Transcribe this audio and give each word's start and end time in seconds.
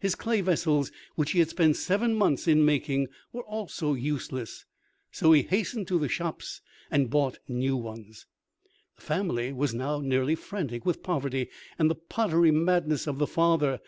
His 0.00 0.14
clay 0.14 0.40
vessels 0.40 0.90
which 1.16 1.32
he 1.32 1.38
had 1.38 1.50
spent 1.50 1.76
seven 1.76 2.14
months 2.14 2.48
in 2.48 2.64
making 2.64 3.08
were 3.30 3.42
also 3.42 3.92
useless, 3.92 4.64
so 5.10 5.32
he 5.32 5.42
hastened 5.42 5.86
to 5.88 5.98
the 5.98 6.08
shops, 6.08 6.62
and 6.90 7.10
bought 7.10 7.40
new 7.46 7.76
ones. 7.76 8.24
The 8.96 9.02
family 9.02 9.52
were 9.52 9.68
now 9.74 10.00
nearly 10.00 10.34
frantic 10.34 10.86
with 10.86 11.02
poverty 11.02 11.50
and 11.78 11.90
the 11.90 11.94
pottery 11.94 12.52
madness 12.52 13.06
of 13.06 13.18
the 13.18 13.26
father. 13.26 13.80